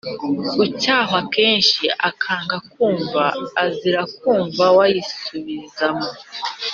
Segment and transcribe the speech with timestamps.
[0.63, 3.23] Ucyahwa kenshi akanga kumva
[3.63, 6.09] azarim kumva wayisubizamo